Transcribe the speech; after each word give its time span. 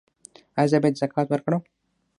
ایا 0.57 0.69
زه 0.71 0.77
باید 0.81 0.99
زکات 1.01 1.27
ورکړم؟ 1.29 1.61